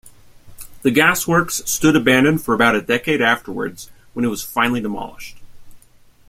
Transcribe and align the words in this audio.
The 0.81 0.89
gasworks 0.89 1.61
stood 1.69 1.95
abandoned 1.95 2.41
for 2.43 2.55
about 2.55 2.73
a 2.75 2.81
decade 2.81 3.21
afterwards, 3.21 3.91
when 4.13 4.25
it 4.25 4.29
was 4.29 4.41
finally 4.41 4.81
demolished. 4.81 5.37